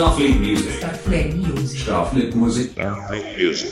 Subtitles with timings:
[0.00, 0.76] Starfleet Music.
[0.78, 1.82] Starfleet Music.
[1.82, 2.70] Starfleet Music.
[2.70, 3.70] Starfleet Music.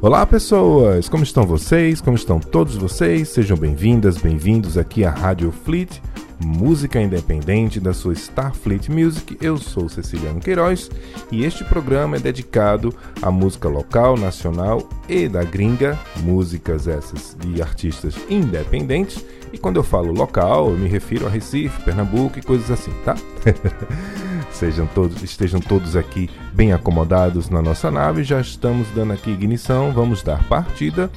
[0.00, 2.00] Olá pessoas, como estão vocês?
[2.00, 3.28] Como estão todos vocês?
[3.28, 6.00] Sejam bem-vindas, bem-vindos aqui à Rádio Fleet,
[6.44, 9.36] música independente da sua Starfleet Music.
[9.40, 10.90] Eu sou Ceciliano Queiroz
[11.30, 17.60] e este programa é dedicado à música local, nacional e da gringa, músicas essas de
[17.60, 19.24] artistas independentes.
[19.52, 23.16] E quando eu falo local, eu me refiro a Recife, Pernambuco e coisas assim, tá?
[24.52, 28.22] Sejam todos, estejam todos aqui bem acomodados na nossa nave.
[28.22, 31.10] Já estamos dando aqui ignição, vamos dar partida,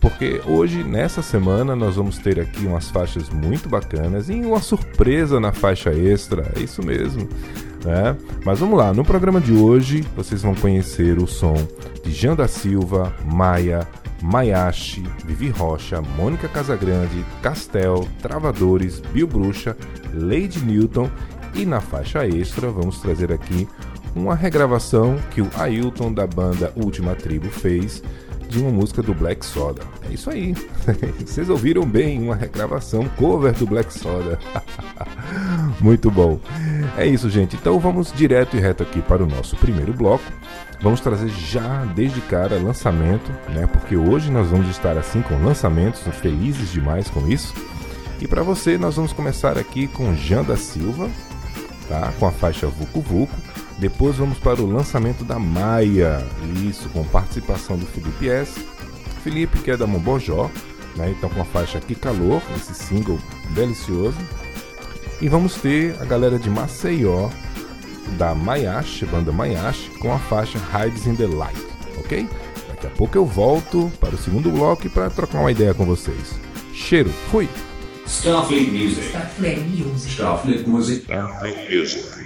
[0.00, 5.38] porque hoje, nessa semana, nós vamos ter aqui umas faixas muito bacanas e uma surpresa
[5.38, 6.50] na faixa extra.
[6.56, 7.28] É isso mesmo.
[7.84, 8.16] Né?
[8.44, 11.54] Mas vamos lá, no programa de hoje vocês vão conhecer o som
[12.02, 13.86] de Jean da Silva, Maia,
[14.22, 19.76] Mayashi, Vivi Rocha, Mônica Casagrande, Castel, Travadores, Bill Bruxa,
[20.12, 21.10] Lady Newton
[21.54, 23.66] e na faixa extra vamos trazer aqui
[24.14, 28.02] uma regravação que o Ailton da banda Última Tribo fez
[28.50, 29.82] de uma música do Black Soda.
[30.08, 30.54] É isso aí.
[31.24, 34.38] Vocês ouviram bem uma regravação cover do Black Soda.
[35.80, 36.38] Muito bom.
[36.96, 37.56] É isso, gente.
[37.56, 40.24] Então vamos direto e reto aqui para o nosso primeiro bloco.
[40.82, 43.66] Vamos trazer já desde cara lançamento, né?
[43.66, 47.54] Porque hoje nós vamos estar assim com lançamentos, felizes demais com isso.
[48.20, 51.08] E para você nós vamos começar aqui com Jean da Silva,
[51.88, 52.12] tá?
[52.18, 53.28] Com a faixa Vucu Vucu.
[53.80, 56.22] Depois vamos para o lançamento da Maia,
[56.68, 58.60] isso com participação do Felipe S.
[59.24, 60.50] Felipe que é da Mobojó,
[60.96, 61.14] né?
[61.16, 63.18] Então com a faixa Que Calor, esse single
[63.54, 64.18] delicioso.
[65.18, 67.30] E vamos ter a galera de Maceió
[68.18, 71.58] da Mayashi, banda Mayashi, com a faixa Hides in the Light,
[71.96, 72.28] ok?
[72.68, 76.38] Daqui a pouco eu volto para o segundo bloco para trocar uma ideia com vocês.
[76.74, 77.48] Cheiro, fui!
[78.06, 79.06] Starfleet Music.
[79.06, 80.12] Starfleet Music.
[80.12, 81.02] Starfleet Music.
[81.04, 82.19] Starfleet Music.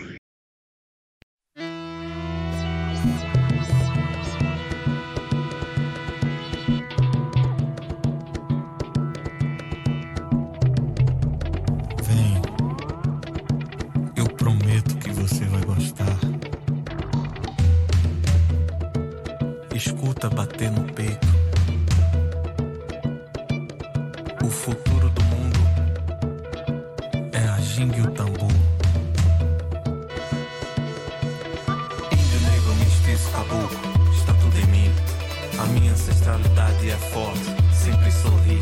[37.14, 38.60] forte, sempre sorri.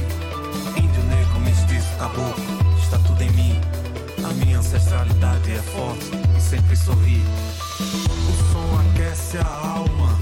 [0.76, 2.44] Índio negro, mestiço, caboclo,
[2.78, 3.58] está tudo em mim.
[4.22, 7.22] A minha ancestralidade é forte e sempre sorri.
[7.80, 10.22] O som aquece a alma.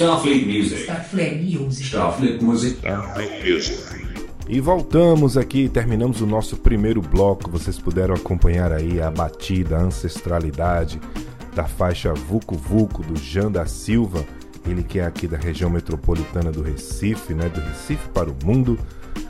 [0.00, 0.82] Starfleet Music.
[0.84, 1.86] Starfleet Music.
[1.88, 2.78] Starfleet Music.
[2.78, 3.82] Starfleet Music.
[4.48, 7.50] E voltamos aqui, terminamos o nosso primeiro bloco.
[7.50, 10.98] Vocês puderam acompanhar aí a batida, a ancestralidade
[11.54, 14.24] da faixa Vucu Vucu do Jean da Silva,
[14.66, 18.78] ele que é aqui da região metropolitana do Recife, né, do Recife para o mundo.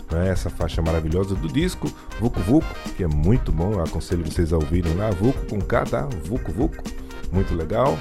[0.08, 4.52] Né, essa faixa maravilhosa do disco Vucu Vucu, que é muito bom, eu aconselho vocês
[4.52, 6.08] a ouvirem lá, Vucu com K, tá?
[6.24, 6.84] Vucu Vucu,
[7.32, 7.98] muito legal.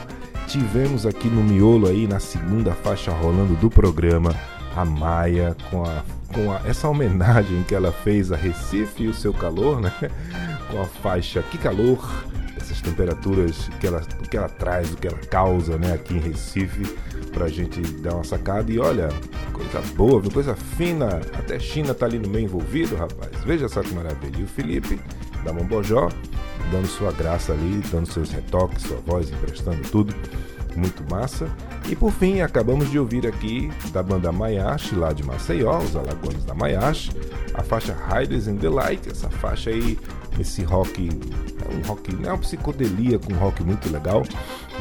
[0.50, 4.34] Tivemos aqui no miolo aí, na segunda faixa rolando do programa,
[4.75, 6.03] a Maia com, a,
[6.34, 9.94] com a, essa homenagem que ela fez a Recife e o seu calor, né?
[10.72, 12.25] Com a faixa Que Calor,
[12.58, 15.94] essas temperaturas que ela, que ela traz, o que ela causa, né?
[15.94, 16.98] Aqui em Recife,
[17.32, 18.72] pra gente dar uma sacada.
[18.72, 19.10] E olha,
[19.53, 23.32] coisa boa, coisa fina, até China tá ali no meio envolvido, rapaz.
[23.46, 24.39] Veja só que maravilha.
[24.39, 25.00] E o Felipe,
[25.44, 26.10] da Mombojó,
[26.72, 30.14] dando sua graça ali, dando seus retoques, sua voz, emprestando tudo.
[30.76, 31.50] Muito massa.
[31.90, 36.46] E por fim, acabamos de ouvir aqui da banda Mayashi, lá de Maceió, os alagoanos
[36.46, 37.12] da Mayashi,
[37.56, 39.98] a faixa Hides in the Light, essa faixa aí,
[40.40, 44.24] esse rock, é um rock, é uma psicodelia com um rock muito legal,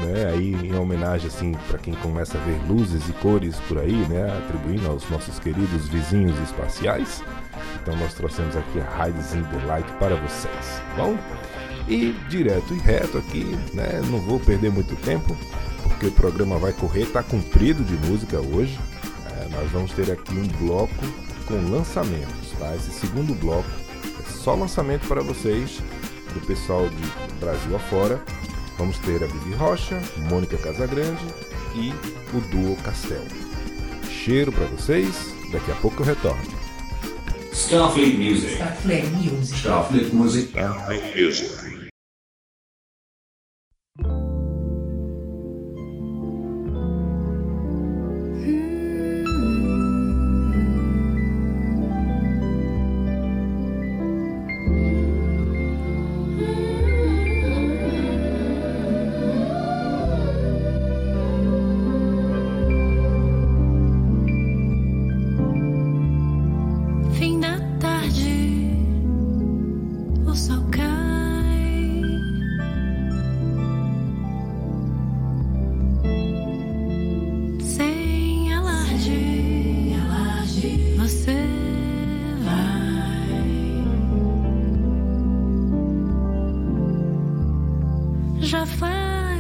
[0.01, 0.31] né?
[0.31, 4.31] Aí em homenagem assim para quem começa a ver luzes e cores por aí, né?
[4.39, 7.25] Atribuindo aos nossos queridos vizinhos espaciais.
[7.83, 11.17] Então nós trouxemos aqui a Hides in the Light para vocês, tá bom?
[11.89, 14.03] E direto e reto aqui, né?
[14.11, 15.35] Não vou perder muito tempo,
[15.83, 18.79] porque o programa vai correr, tá comprido de música hoje.
[19.31, 20.95] É, nós vamos ter aqui um bloco
[21.47, 22.77] com lançamentos, tá?
[22.77, 23.69] Esse segundo bloco
[24.21, 25.81] é só lançamento para vocês,
[26.35, 28.21] do pessoal de Brasil afora.
[28.77, 31.25] Vamos ter a Vivi Rocha, Mônica Casagrande
[31.75, 31.91] e
[32.37, 33.25] o Duo Castel.
[34.09, 36.59] Cheiro para vocês, daqui a pouco eu retorno.
[37.53, 38.53] Starfleet Music.
[38.53, 39.59] Starfleet Music.
[39.59, 40.49] Starfleet Music.
[40.51, 41.68] Starfleet Music.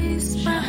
[0.09, 0.69] Eu espero.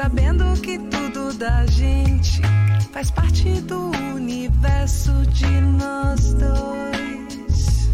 [0.00, 2.40] sabendo que tudo da gente
[2.92, 7.90] faz parte do universo de nós dois.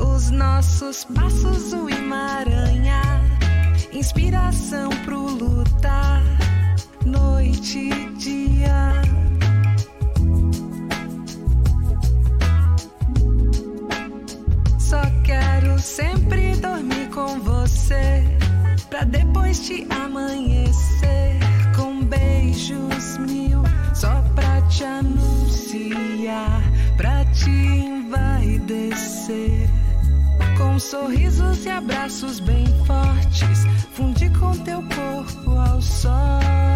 [0.00, 3.20] Os nossos passos o emaranhar,
[3.92, 5.35] inspiração pro
[19.56, 21.40] Te amanhecer
[21.74, 23.62] com beijos mil,
[23.94, 26.62] só pra te anunciar,
[26.96, 29.68] pra te envaidecer.
[30.56, 36.75] Com sorrisos e abraços bem fortes, fundir com teu corpo ao sol.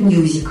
[0.00, 0.46] Music.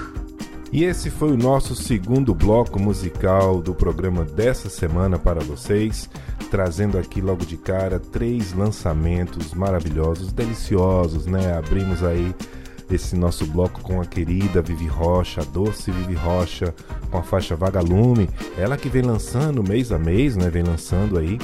[0.71, 6.09] E esse foi o nosso segundo bloco musical do programa dessa semana para vocês,
[6.49, 11.55] trazendo aqui logo de cara três lançamentos maravilhosos, deliciosos, né?
[11.55, 12.33] Abrimos aí
[12.89, 16.73] esse nosso bloco com a querida Vivi Rocha, a doce Vivi Rocha,
[17.11, 20.49] com a faixa Vagalume, ela que vem lançando mês a mês, né?
[20.49, 21.37] Vem lançando aí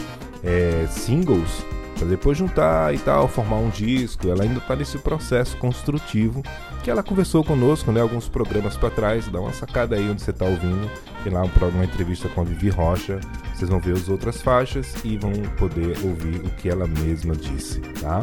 [0.44, 1.64] é, singles
[2.04, 4.28] para depois juntar e tal, formar um disco.
[4.28, 6.44] Ela ainda está nesse processo construtivo
[6.84, 9.28] que ela conversou conosco, né, alguns programas para trás.
[9.30, 10.90] Dá uma sacada aí onde você está ouvindo.
[11.24, 13.22] Tem lá um uma entrevista com a Vivi Rocha.
[13.56, 17.80] Vocês vão ver as outras faixas e vão poder ouvir o que ela mesma disse,
[18.02, 18.20] tá?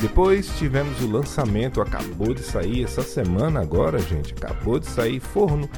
[0.00, 4.34] Depois tivemos o lançamento, acabou de sair essa semana agora, gente.
[4.34, 5.70] Acabou de sair forno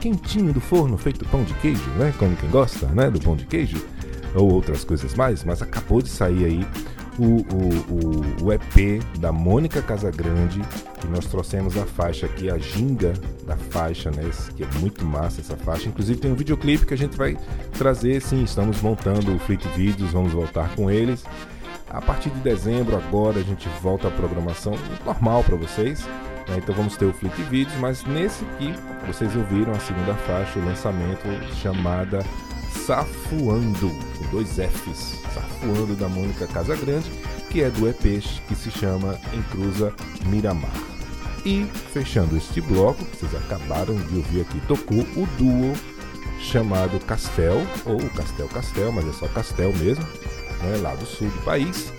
[0.00, 2.12] quentinho do forno, feito pão de queijo, né?
[2.18, 3.08] Como quem gosta, né?
[3.08, 3.80] Do pão de queijo
[4.34, 6.66] ou outras coisas mais, mas acabou de sair aí
[7.18, 10.60] o, o, o, o EP da Mônica Casagrande,
[11.00, 13.12] que nós trouxemos a faixa aqui, a ginga
[13.44, 14.30] da faixa, né?
[14.56, 15.88] Que é muito massa essa faixa.
[15.88, 17.36] Inclusive tem um videoclipe que a gente vai
[17.76, 21.24] trazer, sim, estamos montando o Fleet Videos, vamos voltar com eles.
[21.90, 26.06] A partir de dezembro, agora, a gente volta à programação normal para vocês.
[26.48, 26.58] Né?
[26.58, 28.72] Então vamos ter o Fleet Videos, mas nesse aqui
[29.06, 31.28] vocês ouviram a segunda faixa, o lançamento
[31.60, 32.24] chamada
[32.86, 37.10] Safuando, com dois Fs, Safuando da Mônica Casagrande,
[37.50, 39.92] que é do EP que se chama Encruza
[40.26, 40.72] Miramar.
[41.44, 45.74] E fechando este bloco, que vocês acabaram de ouvir aqui, tocou o duo
[46.40, 50.04] chamado Castel, ou Castel Castel, mas é só Castel mesmo,
[50.62, 51.92] né, lá do sul do país,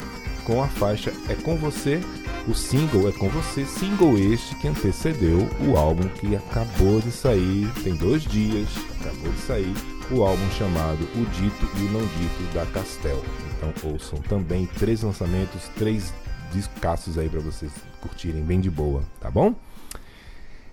[0.44, 2.02] com a faixa É Com Você,
[2.48, 7.70] o single É Com Você, single este que antecedeu o álbum que acabou de sair,
[7.84, 8.68] tem dois dias,
[9.00, 9.74] acabou de sair,
[10.12, 13.22] o álbum chamado O Dito e o Não Dito da Castel.
[13.58, 16.14] Então ouçam também três lançamentos, três
[16.52, 19.56] discaços aí para vocês curtirem bem de boa, tá bom?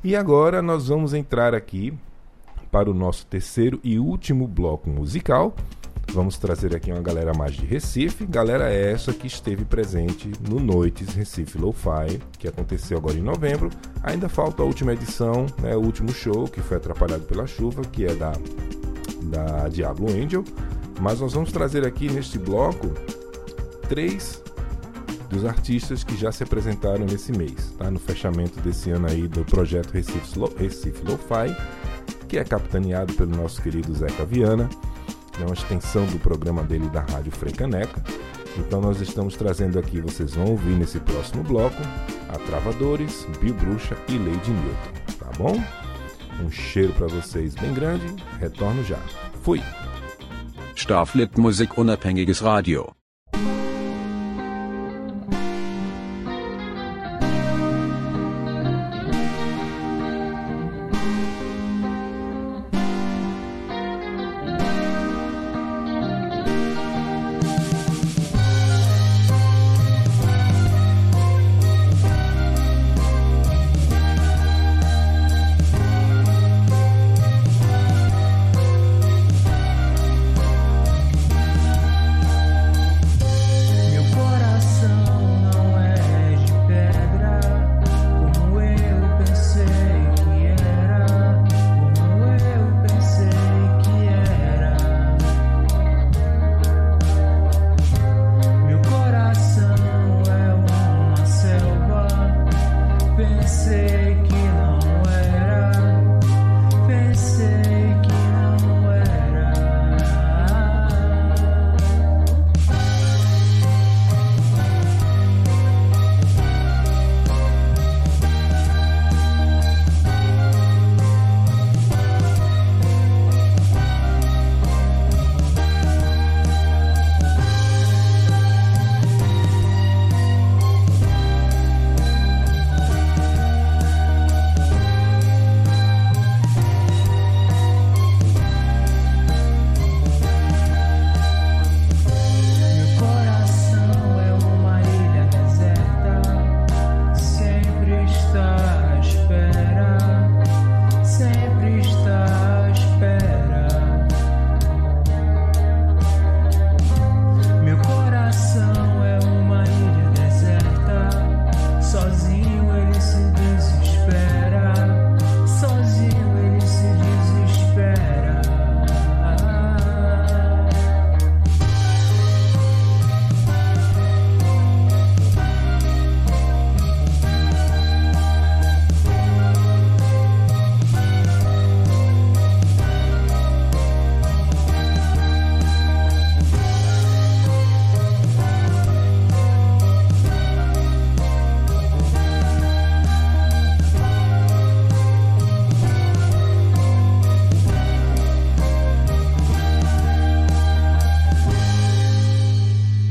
[0.02, 1.92] E agora nós vamos entrar aqui
[2.70, 5.54] para o nosso terceiro e último bloco musical.
[6.12, 11.14] Vamos trazer aqui uma galera mais de Recife, galera essa que esteve presente no Noites
[11.14, 13.70] Recife Lo-Fi, que aconteceu agora em novembro.
[14.02, 18.06] Ainda falta a última edição, né, o último show que foi atrapalhado pela chuva, que
[18.06, 18.32] é da
[19.22, 20.44] da Diablo Angel,
[21.00, 22.90] mas nós vamos trazer aqui neste bloco
[23.88, 24.42] três
[25.28, 27.90] dos artistas que já se apresentaram nesse mês, tá?
[27.90, 31.56] No fechamento desse ano aí do projeto Recife, Lo Recife Lo-Fi,
[32.28, 34.68] que é capitaneado pelo nosso querido Zeca Viana,
[35.40, 38.02] é uma extensão do programa dele da Rádio Frecaneca.
[38.58, 41.80] Então nós estamos trazendo aqui, vocês vão ouvir nesse próximo bloco,
[42.28, 45.89] a Travadores, Bill Bruxa e Lady Newton, tá bom?
[46.40, 48.06] Um cheiro para vocês bem grande.
[48.38, 48.98] Retorno já.
[49.42, 49.62] Fui.
[50.74, 52.99] Starflit Musik Unabhängiges Radio.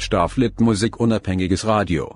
[0.00, 2.14] Starflit Musik unabhängiges Radio.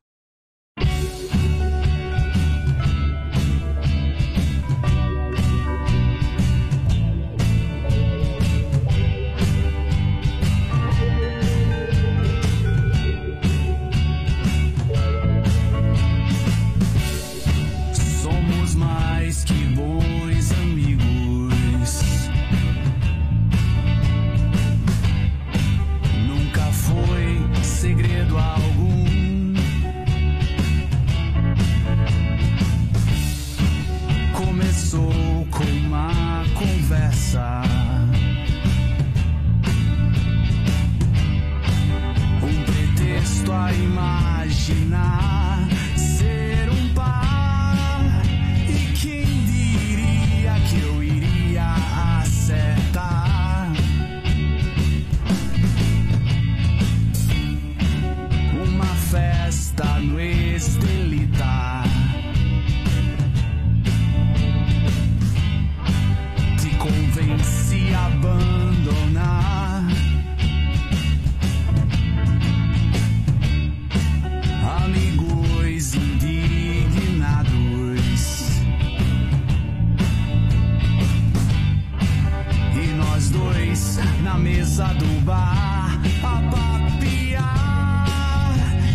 [84.23, 88.07] na mesa do bar a papiar.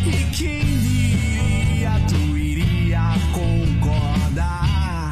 [0.05, 5.11] E quem diria tu iria concordar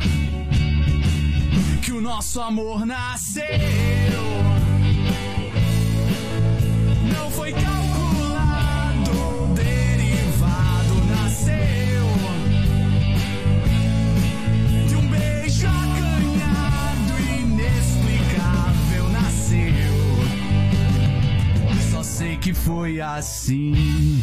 [1.82, 4.14] que o nosso amor nasceu?
[22.46, 24.22] Que foi assim.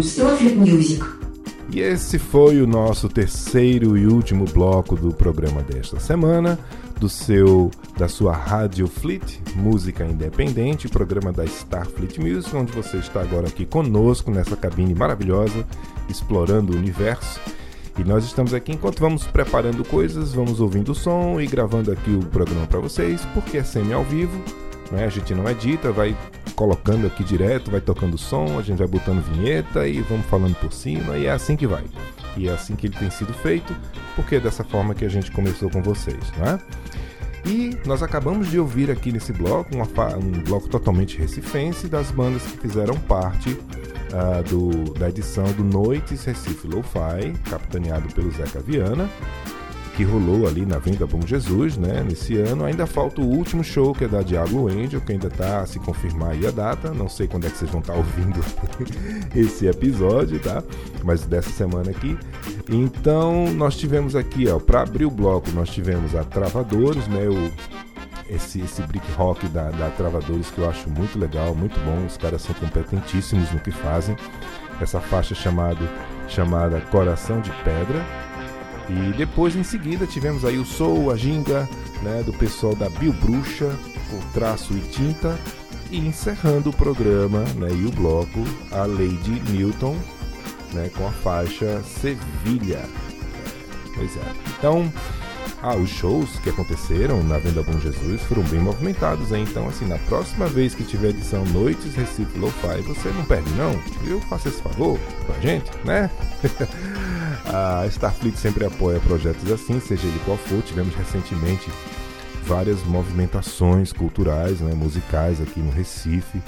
[0.00, 1.04] Starfleet Music.
[1.72, 6.58] E esse foi o nosso terceiro e último bloco do programa desta semana,
[7.00, 13.20] do seu da sua Rádio Fleet, música independente, programa da Starfleet Music, onde você está
[13.20, 15.66] agora aqui conosco nessa cabine maravilhosa,
[16.08, 17.40] explorando o universo.
[17.98, 22.10] E nós estamos aqui enquanto vamos preparando coisas, vamos ouvindo o som e gravando aqui
[22.10, 24.38] o programa para vocês, porque é semi ao vivo,
[24.90, 25.04] né?
[25.04, 26.16] A gente não edita, vai
[26.54, 30.72] colocando aqui direto, vai tocando som, a gente vai botando vinheta e vamos falando por
[30.72, 31.84] cima, e é assim que vai.
[32.36, 33.74] E é assim que ele tem sido feito,
[34.14, 36.58] porque é dessa forma que a gente começou com vocês, né?
[37.46, 42.58] E nós acabamos de ouvir aqui nesse bloco um bloco totalmente recifense das bandas que
[42.58, 43.56] fizeram parte
[44.12, 49.08] ah, do, da edição do Noites Recife Lo-Fi, capitaneado pelo Zeca Viana,
[49.96, 52.66] que rolou ali na Venda Bom Jesus, né, nesse ano.
[52.66, 55.78] Ainda falta o último show, que é da Diablo Angel, que ainda está a se
[55.78, 56.92] confirmar aí a data.
[56.92, 58.38] Não sei quando é que vocês vão estar ouvindo
[59.34, 60.62] esse episódio, tá?
[61.02, 62.16] Mas dessa semana aqui.
[62.68, 67.50] Então, nós tivemos aqui, ó, para abrir o bloco, nós tivemos a Travadores, né, o
[68.28, 72.04] esse, esse brick rock da, da Travadores que eu acho muito legal, muito bom.
[72.04, 74.16] Os caras são competentíssimos no que fazem.
[74.80, 75.88] Essa faixa chamado,
[76.28, 78.25] chamada Coração de Pedra.
[78.88, 81.68] E depois, em seguida, tivemos aí o Soul, a Ginga,
[82.02, 83.76] né, do pessoal da Bio Bruxa,
[84.10, 85.38] com traço e tinta.
[85.90, 89.96] E encerrando o programa né, e o bloco, a Lady Newton,
[90.72, 92.84] né, com a faixa Sevilha.
[93.94, 94.32] Pois é.
[94.58, 94.92] Então,
[95.62, 99.44] ah, os shows que aconteceram na Venda Bom Jesus foram bem movimentados, hein?
[99.48, 103.72] Então, assim, na próxima vez que tiver edição Noites Recife Lo-Fi, você não perde, não?
[104.06, 106.10] Eu faço esse favor pra gente, né?
[107.46, 110.62] a Starfleet sempre apoia projetos assim, seja ele qual for.
[110.62, 111.70] Tivemos recentemente
[112.44, 116.40] várias movimentações culturais, né, musicais aqui no Recife,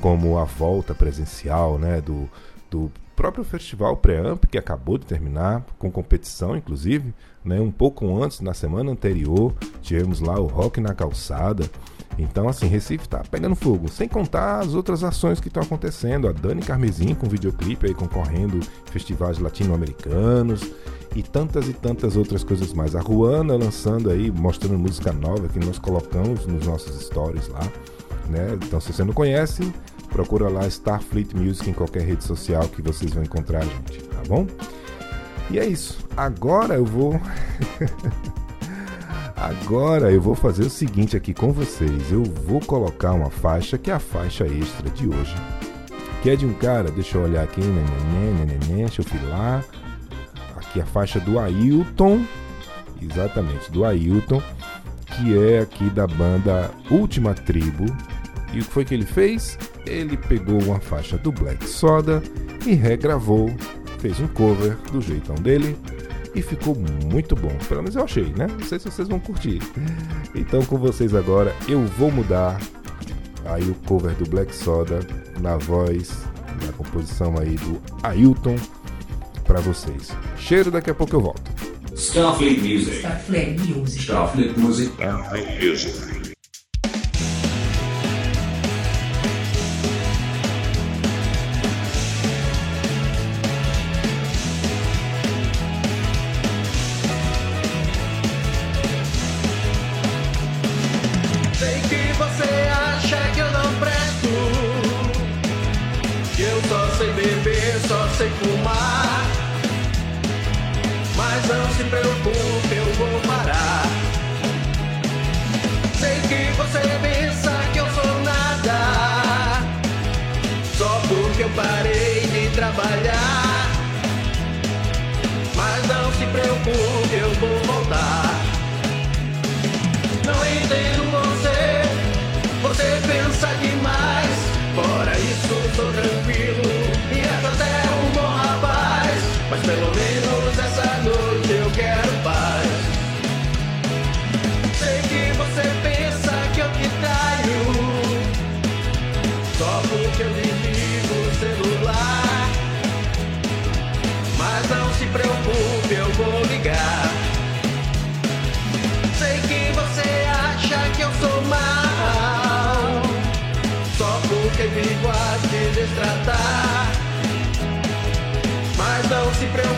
[0.00, 2.28] como a volta presencial, né, do,
[2.70, 7.14] do próprio festival Preamp que acabou de terminar, com competição inclusive,
[7.44, 11.64] né, um pouco antes, na semana anterior, tivemos lá o Rock na Calçada.
[12.18, 16.26] Então, assim, Recife tá pegando fogo, sem contar as outras ações que estão acontecendo.
[16.28, 20.72] A Dani Carmesim com videoclipe aí concorrendo festivais latino-americanos
[21.14, 22.96] e tantas e tantas outras coisas mais.
[22.96, 27.70] A Ruana lançando aí, mostrando música nova que nós colocamos nos nossos stories lá,
[28.28, 28.58] né?
[28.66, 29.70] Então, se você não conhece,
[30.16, 34.22] procura lá Starfleet Music em qualquer rede social que vocês vão encontrar a gente, tá
[34.26, 34.46] bom?
[35.50, 35.98] E é isso.
[36.16, 37.20] Agora eu vou.
[39.36, 42.10] Agora eu vou fazer o seguinte aqui com vocês.
[42.10, 45.34] Eu vou colocar uma faixa que é a faixa extra de hoje.
[46.22, 49.62] Que é de um cara, deixa eu olhar aqui, neném, neném, deixa eu filar.
[50.56, 52.24] aqui a faixa do Ailton,
[53.02, 54.42] exatamente, do Ailton,
[55.08, 57.84] que é aqui da banda Última Tribo.
[58.54, 59.58] E o que foi que ele fez?
[59.86, 62.22] Ele pegou uma faixa do Black Soda
[62.66, 63.54] e regravou,
[63.98, 65.76] fez um cover do jeitão dele
[66.34, 67.56] e ficou muito bom.
[67.68, 68.46] Pelo menos eu achei, né?
[68.46, 69.60] Não sei se vocês vão curtir.
[70.34, 72.60] Então com vocês agora eu vou mudar
[73.44, 75.00] aí o cover do Black Soda
[75.40, 76.10] na voz,
[76.64, 78.56] na composição aí do Ailton
[79.44, 80.10] para vocês.
[80.36, 81.50] Cheiro, daqui a pouco eu volto.
[81.94, 82.98] Starfleet Music.
[82.98, 84.02] Starfleet Music.
[84.02, 84.92] Starfleet Music.
[84.92, 86.05] Starfleet Music.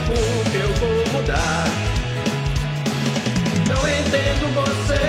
[0.08, 1.64] Se preocupe, eu vou mudar
[3.68, 5.04] Não entendo você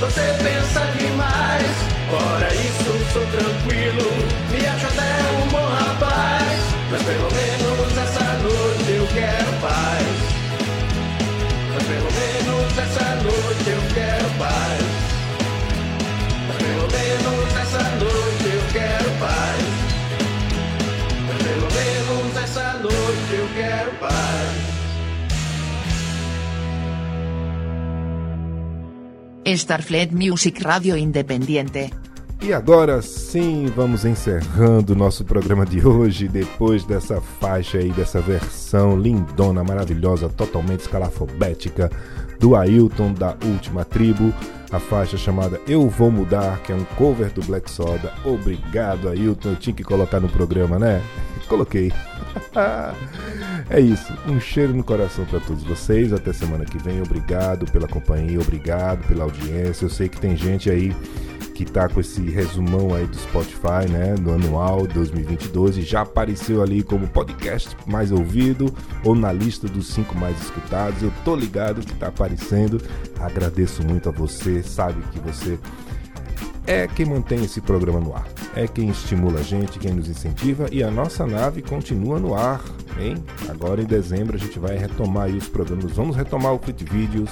[0.00, 1.70] Você pensa demais
[2.10, 4.10] Fora isso, sou tranquilo
[4.50, 6.58] Me acho até um bom rapaz
[6.90, 10.32] Mas pelo menos essa noite eu quero paz
[11.74, 14.82] mas pelo menos essa noite eu quero paz.
[16.48, 19.71] Mas pelo menos essa noite eu quero paz.
[23.02, 24.12] Noite eu quero paz.
[29.44, 31.90] Starfleet Music Radio Independiente.
[32.40, 38.20] E agora sim, vamos encerrando o nosso programa de hoje, depois dessa faixa aí, dessa
[38.20, 41.90] versão lindona, maravilhosa, totalmente escalafobética
[42.40, 44.34] do Ailton da Última Tribo,
[44.72, 48.12] a faixa chamada Eu Vou Mudar, que é um cover do Black Soda.
[48.24, 51.00] Obrigado, Ailton, eu tinha que colocar no programa, né?
[51.46, 51.92] Coloquei.
[53.70, 56.12] é isso, um cheiro no coração para todos vocês.
[56.12, 57.00] Até semana que vem.
[57.00, 59.84] Obrigado pela companhia, obrigado pela audiência.
[59.84, 60.94] Eu sei que tem gente aí
[61.54, 66.62] que tá com esse resumão aí do Spotify, né, do anual 2022 e já apareceu
[66.62, 68.74] ali como podcast mais ouvido
[69.04, 71.02] ou na lista dos cinco mais escutados.
[71.02, 72.80] Eu tô ligado que tá aparecendo.
[73.20, 75.58] Agradeço muito a você, sabe que você
[76.66, 80.66] é quem mantém esse programa no ar, é quem estimula a gente, quem nos incentiva
[80.70, 82.62] e a nossa nave continua no ar,
[82.98, 83.22] hein?
[83.48, 87.30] Agora em dezembro a gente vai retomar os programas, vamos retomar o Fit Videos,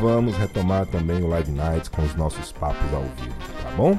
[0.00, 3.98] vamos retomar também o Live Nights com os nossos papos ao vivo, tá bom?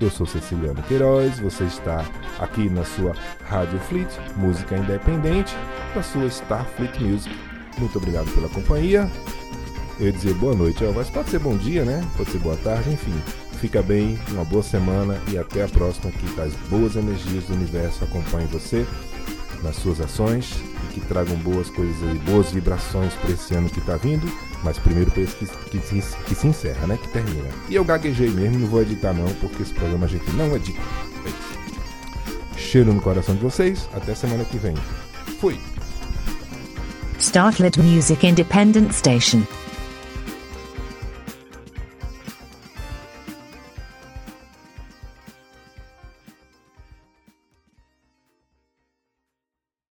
[0.00, 2.04] Eu sou Ceciliano Queiroz, você está
[2.38, 5.52] aqui na sua Rádio Fleet, música independente,
[5.92, 7.34] da sua Starfleet Music.
[7.78, 9.10] Muito obrigado pela companhia.
[10.00, 12.04] Eu ia dizer boa noite, mas pode ser bom dia, né?
[12.16, 13.14] Pode ser boa tarde, enfim.
[13.60, 16.12] Fica bem, uma boa semana e até a próxima.
[16.12, 18.86] Que as boas energias do universo acompanhem você
[19.62, 23.80] nas suas ações e que tragam boas coisas e boas vibrações para esse ano que
[23.80, 24.30] está vindo.
[24.62, 26.96] Mas primeiro para esse que, que, que, se encerra, né?
[27.00, 27.48] Que termina.
[27.68, 30.80] E eu gaguejei mesmo, não vou editar não, porque esse programa a gente não edita.
[32.56, 33.88] Cheiro no coração de vocês.
[33.92, 34.74] Até semana que vem.
[35.40, 35.58] Fui.
[37.18, 39.42] Starfleet Music Independent Station.